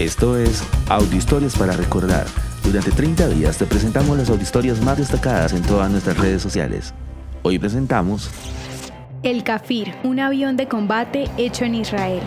Esto 0.00 0.36
es 0.36 0.64
Audio 0.88 1.16
Historias 1.16 1.56
para 1.56 1.74
Recordar. 1.74 2.26
Durante 2.64 2.90
30 2.90 3.28
días 3.28 3.58
te 3.58 3.64
presentamos 3.64 4.18
las 4.18 4.28
audiohistorias 4.28 4.80
más 4.80 4.98
destacadas 4.98 5.52
en 5.52 5.62
todas 5.62 5.88
nuestras 5.88 6.18
redes 6.18 6.42
sociales. 6.42 6.92
Hoy 7.44 7.60
presentamos 7.60 8.28
El 9.22 9.44
Kafir, 9.44 9.94
un 10.02 10.18
avión 10.18 10.56
de 10.56 10.66
combate 10.66 11.30
hecho 11.36 11.64
en 11.64 11.76
Israel. 11.76 12.22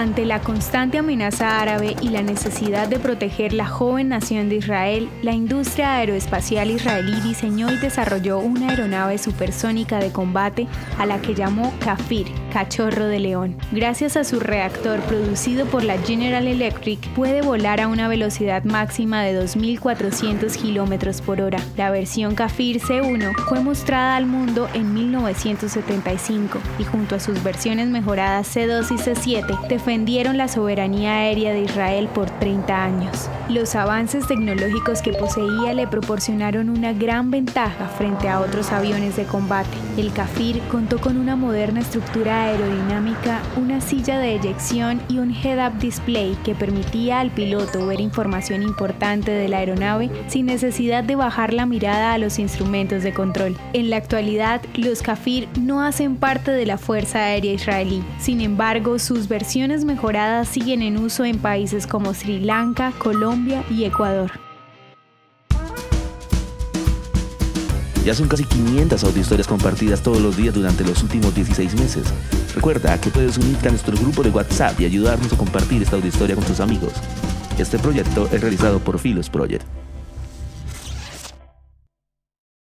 Ante 0.00 0.24
la 0.24 0.40
constante 0.40 0.96
amenaza 0.96 1.60
árabe 1.60 1.94
y 2.00 2.08
la 2.08 2.22
necesidad 2.22 2.88
de 2.88 2.98
proteger 2.98 3.52
la 3.52 3.66
joven 3.66 4.08
nación 4.08 4.48
de 4.48 4.56
Israel, 4.56 5.10
la 5.20 5.34
industria 5.34 5.96
aeroespacial 5.96 6.70
israelí 6.70 7.20
diseñó 7.20 7.70
y 7.70 7.76
desarrolló 7.76 8.38
una 8.38 8.70
aeronave 8.70 9.18
supersónica 9.18 9.98
de 9.98 10.10
combate 10.10 10.68
a 10.98 11.04
la 11.04 11.20
que 11.20 11.34
llamó 11.34 11.74
Kafir, 11.80 12.28
cachorro 12.50 13.08
de 13.08 13.18
león. 13.18 13.58
Gracias 13.72 14.16
a 14.16 14.24
su 14.24 14.40
reactor 14.40 15.00
producido 15.00 15.66
por 15.66 15.84
la 15.84 15.98
General 15.98 16.46
Electric, 16.46 17.06
puede 17.10 17.42
volar 17.42 17.82
a 17.82 17.88
una 17.88 18.08
velocidad 18.08 18.64
máxima 18.64 19.22
de 19.22 19.38
2.400 19.38 20.56
km 20.56 21.20
por 21.20 21.42
hora. 21.42 21.58
La 21.76 21.90
versión 21.90 22.34
Kafir 22.34 22.80
C1 22.80 23.34
fue 23.50 23.60
mostrada 23.60 24.16
al 24.16 24.24
mundo 24.24 24.66
en 24.72 24.94
1975 24.94 26.58
y 26.78 26.84
junto 26.84 27.16
a 27.16 27.20
sus 27.20 27.42
versiones 27.42 27.88
mejoradas 27.88 28.56
C2 28.56 28.92
y 28.92 28.94
C7 28.94 29.66
defendieron 29.90 30.36
la 30.36 30.46
soberanía 30.46 31.14
aérea 31.14 31.52
de 31.52 31.62
Israel 31.62 32.08
por 32.14 32.30
30 32.30 32.84
años. 32.84 33.28
Los 33.48 33.74
avances 33.74 34.24
tecnológicos 34.28 35.02
que 35.02 35.12
poseía 35.12 35.74
le 35.74 35.88
proporcionaron 35.88 36.70
una 36.70 36.92
gran 36.92 37.32
ventaja 37.32 37.88
frente 37.88 38.28
a 38.28 38.38
otros 38.38 38.70
aviones 38.70 39.16
de 39.16 39.24
combate. 39.24 39.76
El 39.96 40.12
Kafir 40.12 40.60
contó 40.70 41.00
con 41.00 41.16
una 41.16 41.34
moderna 41.34 41.80
estructura 41.80 42.44
aerodinámica, 42.44 43.42
una 43.56 43.80
silla 43.80 44.20
de 44.20 44.36
eyección 44.36 45.02
y 45.08 45.18
un 45.18 45.34
head-up 45.34 45.76
display 45.80 46.38
que 46.44 46.54
permitía 46.54 47.18
al 47.18 47.32
piloto 47.32 47.84
ver 47.84 48.00
información 48.00 48.62
importante 48.62 49.32
de 49.32 49.48
la 49.48 49.58
aeronave 49.58 50.08
sin 50.28 50.46
necesidad 50.46 51.02
de 51.02 51.16
bajar 51.16 51.52
la 51.52 51.66
mirada 51.66 52.12
a 52.12 52.18
los 52.18 52.38
instrumentos 52.38 53.02
de 53.02 53.12
control. 53.12 53.56
En 53.72 53.90
la 53.90 53.96
actualidad, 53.96 54.62
los 54.76 55.02
Kafir 55.02 55.48
no 55.60 55.82
hacen 55.82 56.14
parte 56.14 56.52
de 56.52 56.64
la 56.64 56.78
Fuerza 56.78 57.18
Aérea 57.18 57.52
Israelí. 57.52 58.04
Sin 58.20 58.40
embargo, 58.40 59.00
sus 59.00 59.26
versiones 59.26 59.79
mejoradas 59.84 60.48
siguen 60.48 60.82
en 60.82 60.98
uso 60.98 61.24
en 61.24 61.38
países 61.38 61.86
como 61.86 62.14
Sri 62.14 62.40
Lanka, 62.40 62.92
Colombia 62.98 63.64
y 63.70 63.84
Ecuador. 63.84 64.30
Ya 68.04 68.14
son 68.14 68.28
casi 68.28 68.44
500 68.44 69.04
audiohistorias 69.04 69.46
compartidas 69.46 70.02
todos 70.02 70.20
los 70.20 70.36
días 70.36 70.54
durante 70.54 70.84
los 70.84 71.02
últimos 71.02 71.34
16 71.34 71.74
meses. 71.74 72.06
Recuerda 72.54 72.98
que 72.98 73.10
puedes 73.10 73.36
unirte 73.36 73.68
a 73.68 73.70
nuestro 73.72 73.96
grupo 73.96 74.22
de 74.22 74.30
WhatsApp 74.30 74.80
y 74.80 74.86
ayudarnos 74.86 75.32
a 75.32 75.36
compartir 75.36 75.82
esta 75.82 75.96
audiohistoria 75.96 76.34
con 76.34 76.44
tus 76.44 76.60
amigos. 76.60 76.94
Este 77.58 77.78
proyecto 77.78 78.26
es 78.32 78.40
realizado 78.40 78.78
por 78.78 78.98
Philos 78.98 79.28
Project. 79.28 79.64